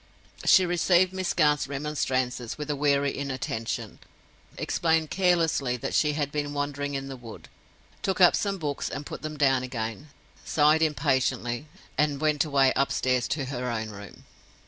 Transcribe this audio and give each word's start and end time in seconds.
She 0.45 0.65
received 0.65 1.13
Miss 1.13 1.31
Garth's 1.31 1.67
remonstrances 1.67 2.57
with 2.57 2.71
a 2.71 2.75
weary 2.75 3.15
inattention; 3.15 3.99
explained 4.57 5.11
carelessly 5.11 5.77
that 5.77 5.93
she 5.93 6.13
had 6.13 6.31
been 6.31 6.53
wandering 6.55 6.95
in 6.95 7.07
the 7.07 7.15
wood; 7.15 7.49
took 8.01 8.19
up 8.19 8.35
some 8.35 8.57
books, 8.57 8.89
and 8.89 9.05
put 9.05 9.21
them 9.21 9.37
down 9.37 9.61
again; 9.61 10.09
sighed 10.43 10.81
impatiently, 10.81 11.67
and 11.99 12.19
went 12.19 12.43
away 12.43 12.73
upstairs 12.75 13.27
to 13.27 13.45
her 13.45 13.69
own 13.69 13.89
room. 13.91 14.25